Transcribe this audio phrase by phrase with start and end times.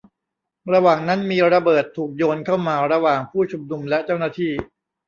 [0.73, 4.51] ระหว่างนั้นมีระเบิดถูกโยนเข้ามาระหว่างผู้ชุมนุมและเจ้าหน้าที่